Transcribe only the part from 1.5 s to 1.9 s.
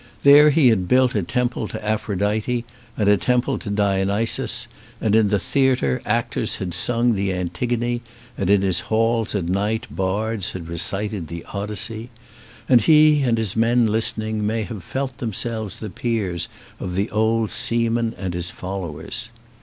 to